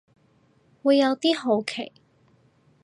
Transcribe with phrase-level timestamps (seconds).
[0.81, 1.91] 會有啲好奇